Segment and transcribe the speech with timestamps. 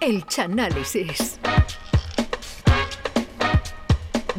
[0.00, 1.40] El Chanálisis.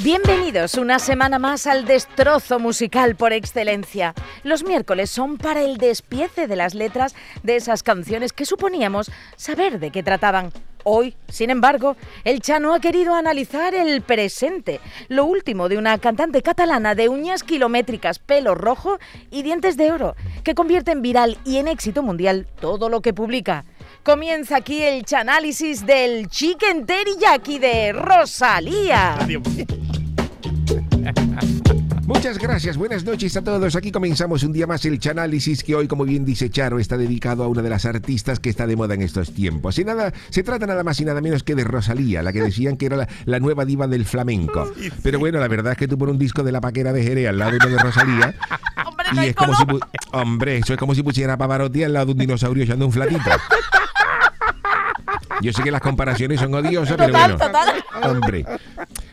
[0.03, 4.13] Bienvenidos una semana más al destrozo musical por excelencia.
[4.43, 9.79] Los miércoles son para el despiece de las letras de esas canciones que suponíamos saber
[9.79, 10.51] de qué trataban.
[10.83, 14.79] Hoy, sin embargo, el Chano ha querido analizar el presente,
[15.09, 18.99] lo último de una cantante catalana de uñas kilométricas, pelo rojo
[19.31, 23.13] y dientes de oro, que convierte en viral y en éxito mundial todo lo que
[23.13, 23.65] publica.
[24.07, 29.17] Comienza aquí el chanálisis del Chicken Teriyaki de Rosalía.
[32.05, 33.75] Muchas gracias, buenas noches a todos.
[33.75, 37.43] Aquí comenzamos un día más el Chanálisis que hoy, como bien dice Charo, está dedicado
[37.43, 39.77] a una de las artistas que está de moda en estos tiempos.
[39.77, 42.77] Y nada, se trata nada más y nada menos que de Rosalía, la que decían
[42.77, 44.71] que era la, la nueva diva del flamenco.
[45.03, 47.27] Pero bueno, la verdad es que tú por un disco de la paquera de Jerez
[47.27, 48.35] al lado de uno de Rosalía.
[48.85, 49.63] Hombre, y es como si,
[50.13, 52.93] hombre, eso es como si pusiera a Pavarotti al lado de un dinosaurio echando un
[52.93, 53.31] flatito.
[55.41, 57.45] Yo sé que las comparaciones son odiosas, pero Total, bueno.
[57.45, 57.83] total.
[58.03, 58.45] Hombre,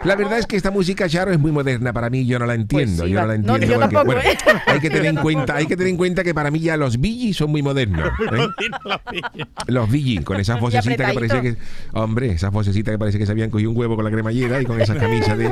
[0.05, 2.27] la verdad es que esta música, Charo, es muy moderna para mí.
[2.27, 2.97] Yo no la entiendo.
[2.99, 3.59] Pues sí, yo no la entiendo.
[3.59, 4.39] ni yo porque, tampoco, bueno, ¿eh?
[4.67, 7.01] hay que tener en cuenta, hay que tener en cuenta que para mí ya los
[7.01, 8.09] Billys son muy modernos.
[8.33, 9.45] ¿eh?
[9.67, 11.57] Los Billys, con esas vocecitas que parece que,
[11.93, 14.67] hombre, esas vocecitas que parece que se habían cogido un huevo con la cremallera y
[14.67, 15.51] con esas camisas de,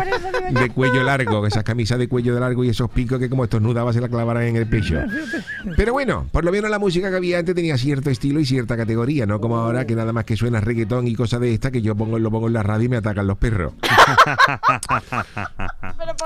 [0.51, 4.01] de cuello largo, esas camisas de cuello largo y esos picos que como estornudaba se
[4.01, 5.01] la clavaran en el pecho.
[5.77, 8.77] Pero bueno, por lo menos la música que había antes tenía cierto estilo y cierta
[8.77, 11.83] categoría, no como ahora que nada más que suena reggaetón y cosas de esta que
[11.83, 13.73] yo pongo lo pongo en la radio y me atacan los perros.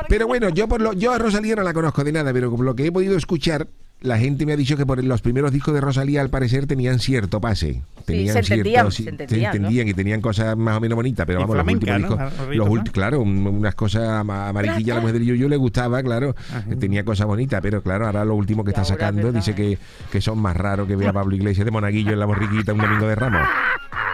[0.09, 2.65] Pero bueno, yo por lo, yo a Rosalía no la conozco de nada, pero por
[2.65, 3.69] lo que he podido escuchar,
[4.01, 6.98] la gente me ha dicho que por los primeros discos de Rosalía al parecer tenían
[6.98, 7.83] cierto pase.
[8.05, 11.42] Tenían se entendían, cierto- se entendían, y tenían cosas más o menos bonitas, pero Y
[11.42, 12.19] vamos, los últimos discos,
[12.55, 16.01] los ulti- claro, un- unas cosas ama- amarillas a la mujer del Yuyu le gustaba,
[16.05, 16.37] claro,
[16.79, 19.41] tenía cosas bonitas, pero claro, ahora lo último que Y está sacando ¿verdad?
[19.41, 19.79] dice que,
[20.12, 22.79] que son más raros que vea a Pablo Iglesias de Monaguillo en la borriquita un
[22.81, 23.42] domingo de Ramos.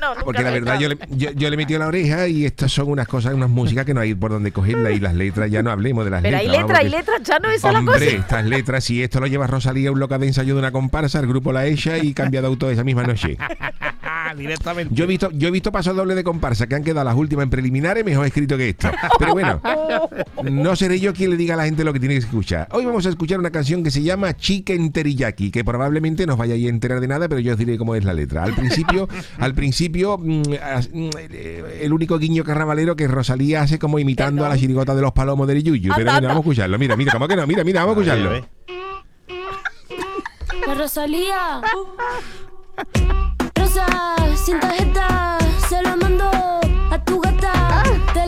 [0.00, 2.88] Nunca Porque la verdad yo le, yo, yo le metí la oreja y estas son
[2.88, 5.70] unas cosas, unas músicas que no hay por donde cogerla y las letras, ya no
[5.70, 6.78] hablemos de las Pero hay letras.
[6.78, 8.16] hay que- letra, Chano, esa es la Hombre, cosa.
[8.16, 11.20] estas letras, si esto lo lleva Rosalía a un local de ensayo de una comparsa,
[11.20, 13.36] el grupo la echa y cambia de auto esa misma noche.
[14.36, 14.94] Directamente.
[14.94, 17.44] Yo he visto, yo he visto pasos dobles de comparsa que han quedado las últimas
[17.44, 18.88] en preliminares mejor escrito que esto.
[19.18, 19.60] Pero bueno,
[20.44, 22.68] no seré yo quien le diga a la gente lo que tiene que escuchar.
[22.72, 26.38] Hoy vamos a escuchar una canción que se llama Chicken Teriyaki, que probablemente no os
[26.38, 28.44] vayáis a enterar de nada, pero yo os diré cómo es la letra.
[28.44, 33.98] Al principio, al principio, mm, mm, eh, el único guiño carnavalero que Rosalía hace como
[33.98, 35.92] imitando a la chirigota de los palomos del Yuyu.
[35.96, 36.78] Pero mira, vamos a escucharlo.
[36.78, 37.46] Mira, mira, ¿cómo que no?
[37.46, 38.46] Mira, mira, vamos a escucharlo.
[40.76, 41.60] Rosalía.
[43.86, 46.30] Rosa, sin tarjeta, se la mando
[46.90, 47.52] a tu gata.
[47.54, 47.84] Ah.
[48.12, 48.26] Te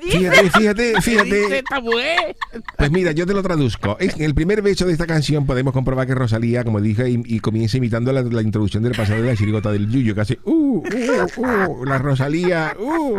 [0.00, 0.18] ¿Qué dice?
[0.18, 1.58] Fíjate, fíjate, Dice fíjate.
[1.58, 2.36] esta mujer.
[2.76, 3.96] Pues mira, yo te lo traduzco.
[4.00, 7.40] En el primer verso de esta canción podemos comprobar que Rosalía, como dije, y, y
[7.40, 10.78] comienza imitando la, la introducción del pasado de la chirigota del Yuyo, que hace uh,
[10.78, 10.82] uh,
[11.40, 13.18] uh, la Rosalía, uh.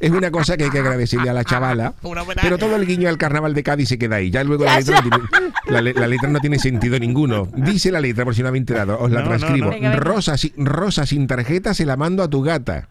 [0.00, 1.94] Es una cosa que hay que agradecerle a la chavala.
[2.02, 2.40] Homenaje.
[2.42, 4.30] Pero todo el guiño al carnaval de Cádiz se queda ahí.
[4.30, 5.24] Ya luego la letra, no tiene,
[5.68, 7.48] la, le- la letra no tiene sentido ninguno.
[7.56, 9.72] Dice la letra, por si no habéis enterado, os la No, transcribo.
[9.80, 9.96] no.
[10.00, 12.88] Rosa, si- rosa sin tarjeta se la mando a tu gata.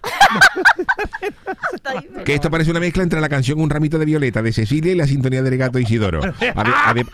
[2.24, 4.96] Que esto parece una mezcla entre la canción Un ramito de violeta de Cecilia y
[4.96, 6.22] la sintonía del gato Isidoro.
[6.56, 7.06] A ver, a ver,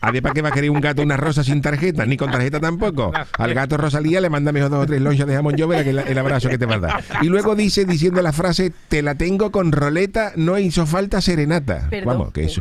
[0.00, 2.06] a ver, ¿para qué va a querer un gato una rosa sin tarjeta?
[2.06, 3.12] Ni con tarjeta tampoco.
[3.36, 5.90] Al gato Rosalía le manda mejor dos o tres lonchas de jamón yo verá que
[5.90, 7.04] el, el abrazo que te va a dar.
[7.22, 11.88] Y luego dice, diciendo la frase, te la tengo con roleta, no hizo falta serenata.
[11.90, 12.18] Perdón.
[12.18, 12.60] Vamos, que eso.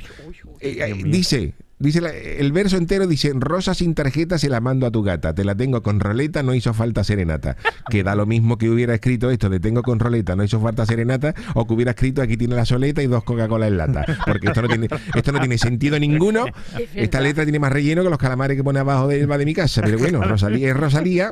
[0.59, 1.53] Eh, eh, dice...
[1.79, 5.35] Dice la- el verso entero dice rosa sin tarjeta se la mando a tu gata.
[5.35, 7.55] Te la tengo con roleta no hizo falta serenata.
[7.89, 10.85] Que da lo mismo que hubiera escrito esto de tengo con roleta no hizo falta
[10.85, 14.47] serenata o que hubiera escrito aquí tiene la soleta y dos Coca-Cola en lata porque
[14.47, 16.45] esto no tiene esto no tiene sentido ninguno.
[16.95, 19.81] Esta letra tiene más relleno que los calamares que pone abajo de, de mi casa.
[19.83, 21.31] Pero bueno Rosalía es Rosalía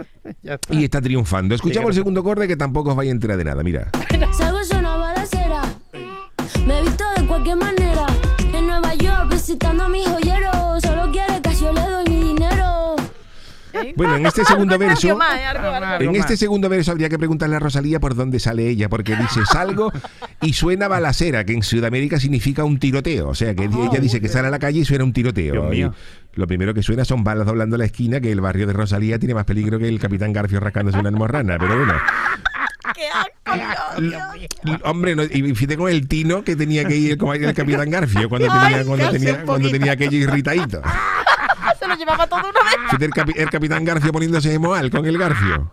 [0.69, 1.55] y está triunfando.
[1.55, 3.89] Escuchamos el segundo corte que tampoco os vaya a enterar de nada mira.
[6.65, 8.05] Me he visto de cualquier manera.
[8.53, 10.24] En Nueva York visitando a mis joyeros,
[13.95, 15.45] bueno en este segundo verso más, ¿eh?
[15.45, 15.85] Algo, algo.
[15.85, 19.15] Algo En este segundo verso habría que preguntarle a Rosalía por dónde sale ella, porque
[19.15, 19.91] dice salgo
[20.41, 23.29] y suena balacera, que en Sudamérica significa un tiroteo.
[23.29, 25.53] O sea, que ella dice que sale a la calle y suena un tiroteo.
[25.53, 25.93] Dios Y mío.
[26.35, 29.33] lo primero que suena son balas doblando la esquina, que el barrio de Rosalía tiene
[29.33, 31.57] más peligro que el capitán Garfio rascándose una almorrana.
[31.59, 31.93] Pero bueno,
[32.93, 34.49] ¡Qué asco, Dios, Dios.
[34.63, 37.89] l- hombre, no- y fíjate con el tino que tenía que ir como el capitán
[37.89, 40.81] Garfio cuando tenía, cuando tenía, cuando tenía aquello irritadito.
[41.85, 43.01] Se lo llevaba todo una vez.
[43.01, 45.71] El, capi- el capitán Garfio poniéndose de moal con el Garfio.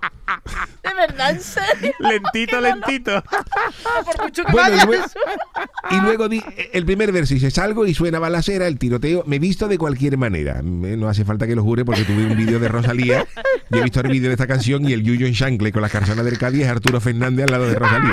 [0.83, 1.31] De verdad.
[1.31, 1.93] ¿En serio?
[2.01, 3.23] Lentito, lentito.
[4.05, 5.19] Por mucho que Bueno, y luego, eso.
[5.91, 9.69] y luego di- el primer verso dice, salgo y suena balacera, el tiroteo, me visto
[9.69, 10.59] de cualquier manera.
[10.61, 13.27] Eh, No hace falta que lo jure porque tuve un vídeo de Rosalía,
[13.71, 15.91] yo he visto el vídeo de esta canción y el Yuyo en Shankle con las
[15.93, 18.13] carzonas del Cádiz es Arturo Fernández al lado de Rosalía.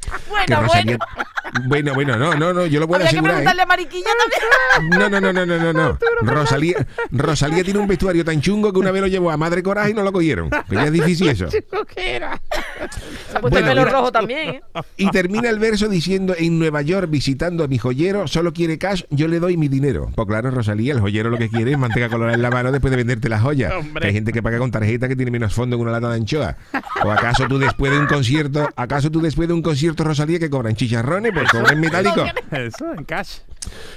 [0.00, 1.26] Que Bueno, Rosalía- bueno.
[1.66, 3.34] Bueno, bueno, no, no, no, yo lo puedo Habría que asegurar.
[3.36, 3.44] ¿eh?
[3.44, 4.98] preguntarle a Mariquilla también.
[4.98, 5.98] No, no, no, no, no, no, no.
[6.22, 9.90] Rosalía, Rosalía tiene un vestuario tan chungo que una vez lo llevó a Madre Coraje
[9.90, 10.50] y no lo cogieron.
[10.68, 11.48] Que ya es difícil eso.
[11.50, 13.92] Se ha puesto Bueno, el pelo mira.
[13.92, 14.48] rojo también.
[14.48, 14.62] ¿eh?
[14.96, 19.04] Y termina el verso diciendo, en Nueva York visitando a mi joyero, solo quiere cash,
[19.10, 20.10] yo le doy mi dinero.
[20.14, 22.90] Pues claro, Rosalía, el joyero lo que quiere es manteca colorada en la mano después
[22.90, 23.72] de venderte las joyas.
[24.00, 26.16] Que hay gente que paga con tarjeta que tiene menos fondo que una lata de
[26.16, 26.56] anchoa.
[27.04, 30.50] ¿O acaso tú después de un concierto, acaso tú después de un concierto, Rosalía, que
[30.50, 32.30] cobran chicharrones, pues cobran metálicos?
[32.50, 33.38] Eso, en cash.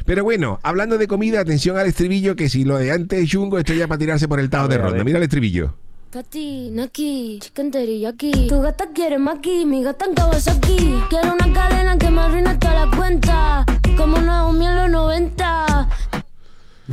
[0.06, 3.58] Pero bueno, hablando de comida, atención al estribillo, que si lo de antes es chungo,
[3.58, 5.04] esto ya para tirarse por el tajo A de ronda.
[5.04, 5.74] Mira el estribillo.
[6.12, 8.48] Patina aquí, chicken teriyaki.
[8.48, 11.04] Tu gata quiere maki, mi gata en Kawasaki.
[11.08, 13.66] Quiero una cadena que me arruine toda la cuenta.
[13.96, 15.90] Como Naomi en los 90.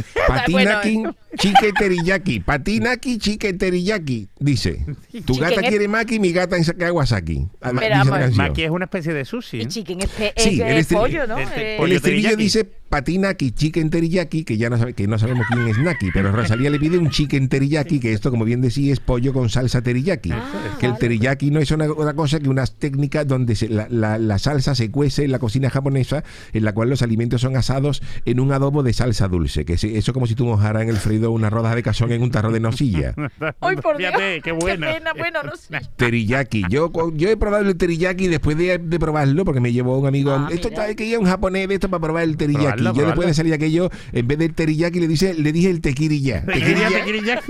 [0.29, 1.03] Patinaki,
[1.39, 2.41] chique teriyaki.
[2.41, 4.29] Patinaki, chique teriyaki.
[4.39, 4.85] Dice,
[5.25, 7.47] tu Chicken gata es- quiere maki, mi gata en Kawasaki.
[7.63, 8.49] Espera, dice la canción.
[8.49, 9.61] Maki es una especie de sushi.
[9.61, 9.71] Y ¿no?
[9.71, 11.39] chicken es, pe- Sí, es- el es estri- pollo, ¿no?
[11.39, 12.43] el- el Eh, El pollo estribillo teriyaki.
[12.43, 16.31] dice patinaki, chicken teriyaki, que ya no, sabe, que no sabemos quién es Naki, pero
[16.33, 19.83] Rosalía le pide un chicken teriyaki, que esto, como bien decía, es pollo con salsa
[19.83, 20.33] teriyaki.
[20.81, 24.19] que el teriyaki no es una, otra cosa que unas técnicas donde se- la, la-
[24.19, 26.23] la salsa se cuece en la cocina japonesa,
[26.53, 29.85] en la cual los alimentos son asados en un adobo de salsa dulce, que es-
[29.85, 32.53] eso como si tú mojaras en el freído una rodaja de cazón en un tarro
[32.53, 33.15] de nocilla.
[33.61, 34.13] Ay, por Dios.
[34.13, 34.87] Fíjate, qué bueno.
[34.87, 35.81] pena, bueno, no sé.
[35.97, 36.65] Teriyaki.
[36.71, 40.33] Yo, yo he probado el teriyaki después de, de probarlo, porque me llevó un amigo.
[40.33, 40.85] Ah, esto mira.
[40.85, 42.76] hay que ir a un japonés de esto para probar el teriyaki.
[42.77, 45.81] Probarlo, yo después de salir aquello, en vez del teriyaki le dice, le dije el
[45.81, 46.43] tequirilla.
[46.47, 47.41] Tequirilla, Tequirilla.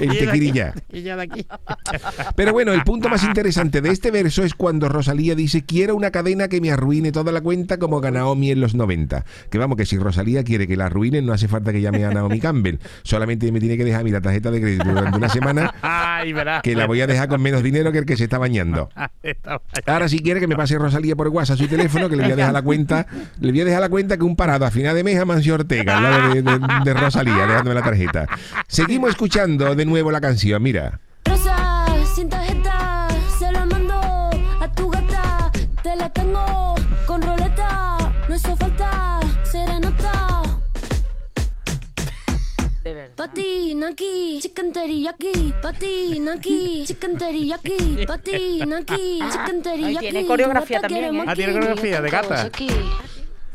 [0.00, 0.74] El tequirilla.
[1.18, 1.46] Aquí.
[2.36, 6.10] Pero bueno, el punto más interesante de este verso es cuando Rosalía dice, quiero una
[6.10, 9.24] cadena que me arruine toda la cuenta como a Naomi en los 90.
[9.50, 12.10] Que vamos, que si Rosalía quiere que la arruinen, no hace falta que llame a
[12.10, 12.78] Naomi Campbell.
[13.02, 15.74] Solamente me tiene que dejar mi la tarjeta de crédito durante una semana,
[16.62, 18.88] que la voy a dejar con menos dinero que el que se está bañando.
[19.86, 22.36] Ahora si quiere que me pase Rosalía por WhatsApp su teléfono, que le voy a
[22.36, 23.06] dejar la cuenta,
[23.40, 25.54] le voy a dejar la cuenta que un parado a final de mes a Mancio
[25.54, 28.26] Ortega, al lado de, de- de Rosalía, dejándome la tarjeta.
[28.66, 31.00] Seguimos escuchando de nuevo la canción, mira.
[31.24, 33.08] Rosa, sin tarjeta,
[33.38, 33.94] se la mando
[34.60, 35.50] a tu gata.
[35.82, 36.74] Te la tengo
[37.06, 37.96] con roleta,
[38.28, 39.20] no hizo falta
[39.50, 40.42] serenata.
[42.84, 43.14] De verdad.
[43.16, 45.54] Patina aquí, chicken teriyaki.
[45.60, 48.04] Patina aquí, chicken teriyaki.
[48.06, 49.98] Patina aquí, chicken teriyaki.
[50.08, 51.24] tiene coreografía también, ¿eh?
[51.26, 52.50] Ah, tiene coreografía de gata.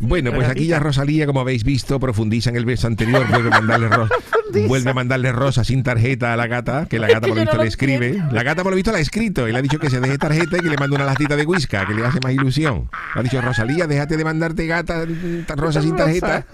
[0.06, 3.52] Bueno, pues aquí ya Rosalía, como habéis visto, profundiza en el verso anterior, vuelve a
[3.62, 4.10] mandarle, ro-
[4.68, 7.42] vuelve a mandarle rosa sin tarjeta a la gata, que la gata por lo no
[7.42, 8.08] visto lo le escribe.
[8.08, 8.36] entiendo.
[8.36, 10.18] La gata por lo visto la ha escrito y le ha dicho que se deje
[10.18, 12.90] tarjeta y que le mande una latita de whisky, que le hace más ilusión.
[13.16, 15.06] Le ha dicho, Rosalía, déjate de mandarte gata
[15.48, 16.46] ta- rosa sin tarjeta,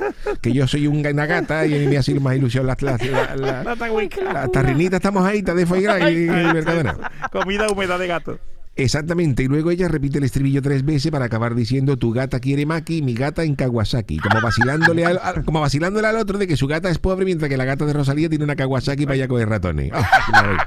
[0.41, 3.01] que yo soy un- una gata y a mí me hace más ilusión las las-
[3.05, 6.95] la- la- las tarrinitas estamos ahí, de foie gras y, y Mercadona.
[7.31, 8.39] Comida húmeda de gato.
[8.83, 12.65] Exactamente, y luego ella repite el estribillo tres veces para acabar diciendo tu gata quiere
[12.65, 16.55] maki, mi gata en Kawasaki, como vacilándole al, al- como vacilándole al otro de que
[16.55, 19.23] su gata es pobre mientras que la gata de Rosalía tiene una Kawasaki para ir
[19.23, 19.91] a coger ratones.
[19.93, 20.65] Ah.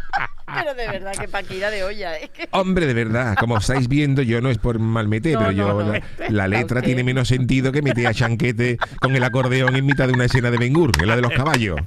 [0.54, 2.18] Pero de verdad, que paquira de olla.
[2.18, 2.30] ¿eh?
[2.36, 5.52] Que- Hombre, de verdad, como estáis viendo, yo no es por mal meter, No, pero
[5.52, 5.92] yo no.
[5.92, 10.06] la, la letra tiene menos sentido que meter a Chanquete con el acordeón en mitad
[10.08, 11.80] de una escena de Ben Hur, en la de los caballos.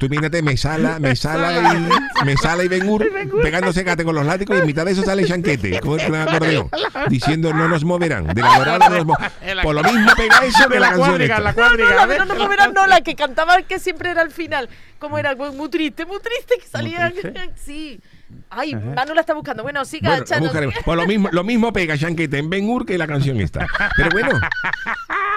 [0.00, 3.06] Tú imagínate, me sala, me sala y me sala y Ben Hur
[3.42, 6.70] pegándose gate con los látigos y en mitad de eso sale Chanquete con el acordeón
[7.08, 9.18] diciendo no nos moverán, de la dorada no nos mo-".
[9.62, 12.00] Por lo mismo pega eso que De la, la canción cuadriga, la No, cuadriga.
[12.00, 14.70] no, pero no me verán, no, la que cantaba que siempre era al final.
[15.00, 15.34] ¿Cómo era?
[15.34, 17.10] Muy, muy triste, muy triste que salía.
[17.10, 17.50] triste?
[17.56, 18.00] Sí.
[18.48, 19.64] Ay, Manu la está buscando.
[19.64, 20.70] Bueno, siga, Bueno.
[20.84, 23.66] Por lo mismo, lo mismo pega Chanquete en Ben Hur que la canción esta.
[23.96, 24.30] Pero bueno,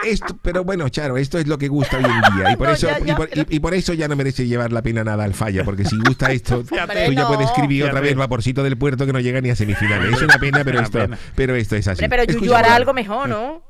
[0.06, 2.52] esto, pero bueno, Charo, esto es lo que gusta hoy en día.
[2.52, 4.16] Y por, No, eso, ya, ya, y por, pero- y- y por eso ya no
[4.16, 7.28] merece llevar la pena nada al falla, porque si gusta esto, tú ya no.
[7.28, 10.14] puedes escribir otra vez vaporcito del puerto que no llega ni a semifinales.
[10.14, 11.18] Es una pena, pero Una esto, pena.
[11.36, 12.06] pero esto es así.
[12.08, 13.64] Pero Yuyu hará bueno, algo mejor, ¿no?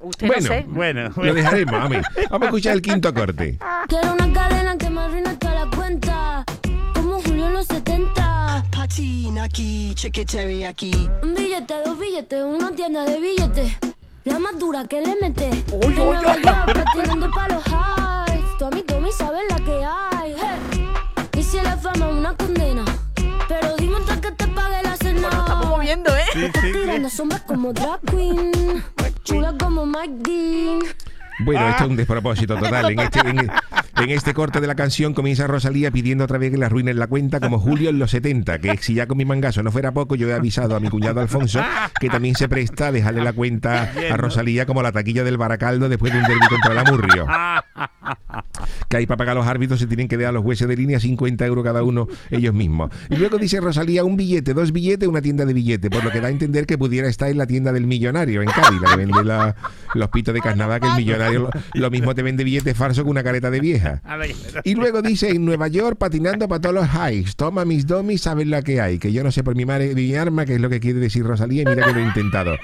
[0.00, 0.64] Usted Bueno, no sé.
[0.68, 1.96] Bueno, Lo dejaremos, vamos.
[2.30, 3.58] Vamos a escuchar el quinto corte.
[3.88, 4.27] Quiero una
[9.40, 11.08] aquí, chicken teriyaki.
[11.22, 13.72] Un billete, dos billetes, una tienda de billetes.
[14.24, 15.48] La más dura que le mete.
[15.72, 17.30] Uy, En uy, uy.
[17.34, 18.58] Pa' los highs.
[18.58, 20.34] Tommy, Tommy, sabes la que hay.
[20.36, 20.88] hey.
[21.38, 22.84] Y si la fama es una condena.
[23.48, 25.20] Pero dime antes que te pague la cena.
[25.28, 26.22] Bueno, estamos moviendo, ¿eh?
[26.32, 26.78] Sí, Estás sí, sí.
[26.80, 28.84] tirando sombras como drag queen.
[29.24, 30.80] Chula como Mike Dean.
[31.40, 32.90] Bueno, esto es un despropósito total.
[32.90, 33.50] En este, en,
[34.00, 37.08] En este corte de la canción comienza Rosalía pidiendo otra vez que le arruinen la
[37.08, 40.14] cuenta como Julio en los 70, que si ya con mi mangazo no fuera poco,
[40.14, 41.60] yo he avisado a mi cuñado Alfonso
[42.00, 45.88] que también se presta a dejarle la cuenta a Rosalía como la taquilla del Baracaldo
[45.88, 47.26] después de un derbi contra el Amurrio.
[48.88, 51.00] Que ahí para pagar los árbitros se tienen que dar a los jueces de línea
[51.00, 52.90] 50 euros cada uno ellos mismos.
[53.10, 56.20] Y luego dice Rosalía un billete, dos billetes, una tienda de billete, por lo que
[56.20, 58.96] da a entender que pudiera estar en la tienda del millonario en Cádiz, la que
[58.96, 59.54] vende la-
[59.94, 63.10] los pitos de carnaval, que el millonario lo, lo mismo te vende billetes falsos que
[63.10, 64.02] una careta de vieja.
[64.64, 67.36] Y luego dice, en Nueva York patinando para todos los highs.
[67.36, 68.98] Toma mis domis, sabes lo que hay.
[68.98, 71.24] Que yo no sé por mi madre mi arma qué es lo que quiere decir
[71.24, 72.56] Rosalía y mira que lo he intentado.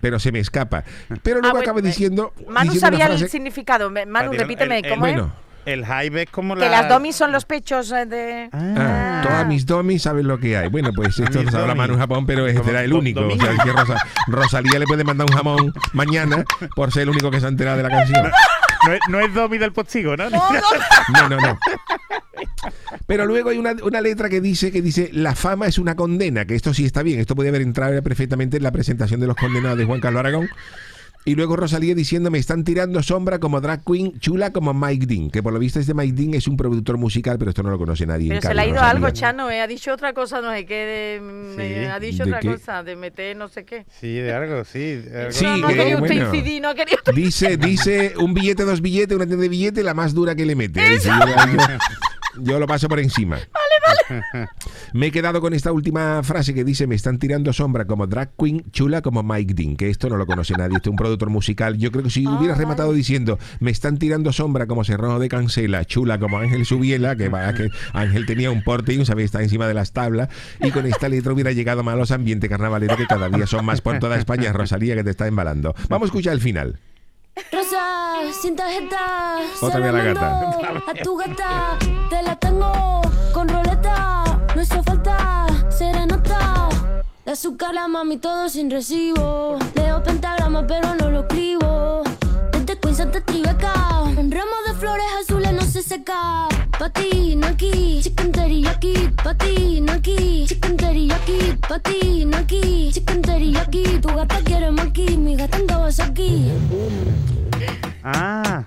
[0.00, 0.84] Pero se me escapa.
[1.22, 2.32] Pero luego Ah, bueno, acaba eh, diciendo...
[2.48, 3.90] Manu diciendo sabía el significado.
[3.90, 5.12] Manu, repíteme, el- el- ¿cómo es?
[5.14, 5.32] Bueno,
[5.72, 6.64] El hype es como la...
[6.64, 8.48] Que las domis son los pechos eh, de...
[8.52, 10.68] ah, todas mis domis sabes lo que hay.
[10.68, 11.76] Bueno, pues esto habla domis.
[11.76, 13.20] Manu en Japón, pero este Como será el único.
[13.20, 13.52] O sea, domingo.
[13.52, 16.44] es que Rosa- Rosalía le puede mandar un jamón mañana
[16.74, 18.30] por ser el único que se ha enterado de la canción.
[18.86, 20.30] No es, no es domi del postigo, ¿no?
[20.30, 21.58] No, no, no.
[23.06, 26.44] Pero luego hay una, una letra que dice que dice la fama es una condena,
[26.44, 29.36] que esto sí está bien, esto podía haber entrado perfectamente en la presentación de los
[29.36, 30.48] condenados de Juan Carlos Aragón.
[31.24, 35.30] Y luego Rosalía diciendo me están tirando sombra como drag queen, chula como Mike Dean,
[35.30, 37.76] que por lo visto este Mike Dean es un productor musical, pero esto no lo
[37.78, 38.28] conoce nadie.
[38.28, 38.90] Pero en se le ha ido Rosalía.
[38.90, 39.60] algo, Chano, ¿eh?
[39.60, 41.84] Ha dicho otra cosa, no sé qué, de, Sí.
[41.84, 42.48] ha dicho ¿De otra qué?
[42.52, 43.84] cosa, de meter no sé qué.
[44.00, 44.78] Sí, de algo, sí.
[44.78, 45.32] de algo.
[45.32, 46.14] Sí, no, no usted bueno.
[46.34, 49.92] incidir, no quería usted- Dice, dice un billete, dos billetes, una tienda de billete, la
[49.92, 50.80] más dura que le mete.
[50.80, 53.36] Dice, yo, yo- yo lo paso por encima.
[54.92, 58.30] Me he quedado con esta última frase que dice, me están tirando sombra como drag
[58.36, 61.30] queen, chula como Mike Dean, que esto no lo conoce nadie, este es un productor
[61.30, 61.76] musical.
[61.78, 65.84] Yo creo que si hubieras rematado diciendo, me están tirando sombra como Cerrojo de Cancela,
[65.84, 69.42] chula como Ángel Subiela, que, va, que Ángel tenía un porte y un sabía estar
[69.42, 70.28] encima de las tablas,
[70.60, 73.64] y con esta letra hubiera llegado más a los ambientes carnavaleros que cada día son
[73.64, 75.74] más por toda España, Rosalía, que te está embalando.
[75.88, 76.78] Vamos a escuchar el final.
[77.52, 79.38] Rosa, sin tarjeta.
[79.60, 80.40] Otra vez la la gata.
[80.88, 81.78] A tu gata,
[82.10, 83.00] te la tengo.
[84.58, 86.68] No hizo falta serenata.
[87.24, 89.56] De azúcar la mami todo sin recibo.
[89.76, 92.02] Leo pentagrama pero no lo escribo.
[92.50, 94.02] Desde Queens hasta Tribeca.
[94.16, 96.48] Un ramo de flores azules no se seca.
[96.76, 98.00] Pa' ti, no aquí.
[98.02, 98.94] Chicken teriyaki.
[99.22, 100.46] Pa' ti, no aquí.
[100.48, 101.56] Chicken teriyaki.
[101.68, 102.90] Pa' ti, no aquí.
[102.92, 104.00] Chicken teriyaki.
[104.00, 105.16] Tu gata quiere maki.
[105.18, 106.50] Mi gata en Kawasaki.
[108.02, 108.64] Ah,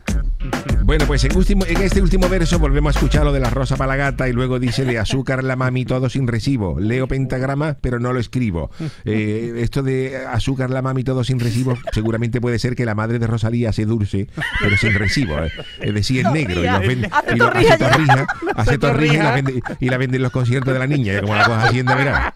[0.92, 3.78] Bueno, pues en, último- en este último verso volvemos a escuchar lo de la rosa
[3.78, 6.82] para la gata y luego dice de azúcar la mami todo sin recibo.
[6.82, 8.72] Leo pentagrama, pero no lo escribo.
[9.06, 13.20] Eh, esto de azúcar la mami todo sin recibo seguramente puede ser que la madre
[13.20, 14.28] de Rosalía hace dulce,
[14.60, 15.40] pero sin recibo.
[15.42, 15.50] eh.
[15.80, 16.62] Es decir, en negro.
[16.62, 19.86] Y, los vende- Hace y lo- torrija hace torrija, hace torrija y la vende, y
[19.90, 22.34] la vende en los conciertos de la niña, como la cosa hacienda, verás.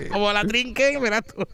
[0.00, 1.46] Eh, como la trinque, verás tú.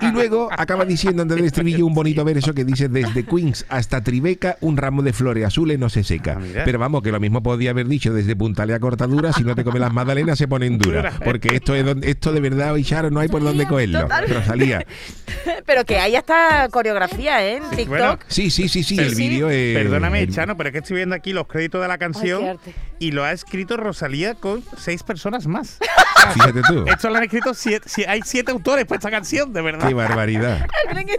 [0.00, 4.02] y luego acaba diciendo antes del estribillo un bonito verso que dice desde Queens hasta
[4.02, 6.38] Tribeca un ramo de flores azules no se seca.
[6.40, 6.62] Ah.
[6.64, 9.64] Pero vamos, que lo mismo podía haber dicho desde Puntale a Cortadura, si no te
[9.64, 11.14] comes las magdalenas se ponen duras.
[11.24, 14.06] Porque esto es donde, esto de verdad, Charo, no hay por dónde cogerlo.
[14.28, 14.84] Rosalía.
[15.66, 17.56] Pero que hay hasta coreografía, ¿eh?
[17.56, 17.88] En TikTok.
[17.88, 18.18] bueno.
[18.28, 19.76] Sí, sí, sí, sí, el sí, vídeo es...
[19.76, 22.58] Perdóname, el- Chano, pero es que estoy viendo aquí los créditos de la canción
[22.98, 25.78] y lo ha escrito Rosalía con seis personas más.
[26.34, 26.84] Fíjate tú.
[26.88, 29.86] Esto lo han escrito siete, si- hay siete autores para esta canción, de verdad.
[29.86, 30.66] Qué barbaridad.
[30.90, 31.16] El gente,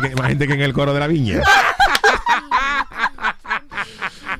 [0.00, 1.42] que, más gente que en el coro de la viña.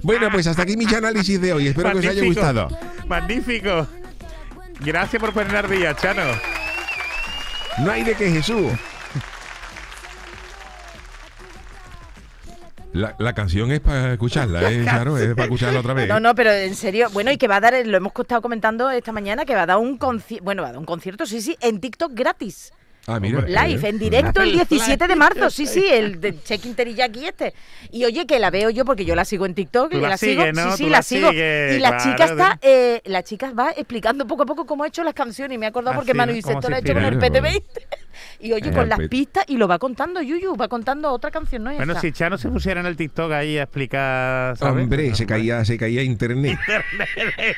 [0.05, 1.69] Bueno, pues hasta aquí mi análisis de hoy.
[1.69, 2.69] Espero que os haya gustado.
[3.07, 3.89] Magnífico.
[4.81, 6.23] Gracias por poner día, Chano.
[7.79, 8.71] No hay de qué Jesús.
[12.93, 15.17] La, la canción es para escucharla, ¿eh, Charo?
[15.17, 16.07] Es para escucharla otra vez.
[16.07, 18.91] No, no, pero en serio, bueno, y que va a dar, lo hemos estado comentando
[18.91, 21.41] esta mañana, que va a dar un concierto, bueno, va a dar un concierto, sí,
[21.41, 22.73] sí, en TikTok gratis.
[23.07, 23.43] Ah, mira.
[23.43, 27.53] Live, en directo el 17 de marzo, sí, sí, el de Check-in Teriyaki este.
[27.91, 30.09] Y oye, que la veo yo porque yo la sigo en TikTok, Tú y la
[30.11, 31.33] la sigo, sí, sí, Tú la, la sigo.
[31.33, 31.37] y
[31.81, 35.05] la claro, chica está, eh, la chica va explicando poco a poco cómo ha hecho
[35.05, 36.37] las canciones y me he acordado Ah, porque Manu ¿no?
[36.37, 37.41] dice, ¿Cómo esto se lo ha hecho con el inspira?
[37.43, 37.63] PT20.
[38.41, 41.73] Y oye, con las pistas y lo va contando Yuyu, va contando otra canción, ¿no?
[41.75, 42.01] Bueno, Esta.
[42.01, 44.57] si Chano se pusiera en el TikTok ahí a explicar.
[44.57, 44.83] ¿sabes?
[44.85, 46.57] Hombre, se caía, se caía internet.